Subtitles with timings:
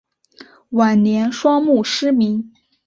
[0.69, 2.51] 晚年双目失明。